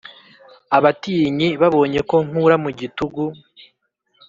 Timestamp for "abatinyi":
0.77-1.47